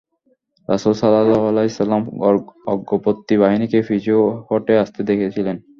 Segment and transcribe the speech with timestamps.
[0.69, 2.03] রাসূল সাল্লাল্লাহু আলাইহি ওয়াসাল্লাম
[2.73, 4.15] অগ্রবর্তী বাহিনীকে পিছু
[4.47, 5.57] হঁটে আসতে দেখেছিলেন।